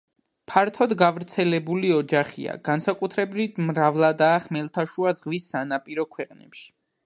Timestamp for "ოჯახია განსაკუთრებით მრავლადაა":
1.97-4.43